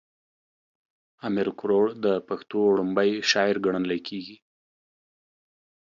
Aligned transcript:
امير 1.27 1.47
کروړ 1.59 1.85
د 2.03 2.05
پښتو 2.27 2.59
ړومبی 2.77 3.11
شاعر 3.31 3.55
ګڼلی 3.65 3.99
کيږي 4.07 4.37